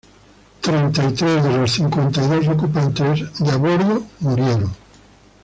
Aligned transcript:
Treinta 0.61 1.09
y 1.09 1.13
tres 1.13 1.43
de 1.43 1.55
los 1.57 1.69
cincuenta 1.73 2.23
y 2.25 2.27
dos 2.27 2.47
ocupantes 2.47 3.21
a 3.39 3.55
bordo 3.57 4.03
murieron. 4.21 4.75